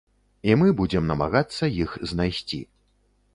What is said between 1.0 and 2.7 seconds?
намагацца іх знайсці.